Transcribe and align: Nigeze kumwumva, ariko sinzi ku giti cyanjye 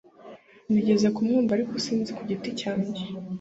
Nigeze 0.71 1.07
kumwumva, 1.15 1.51
ariko 1.53 1.73
sinzi 1.85 2.11
ku 2.17 2.21
giti 2.29 2.49
cyanjye 2.61 3.01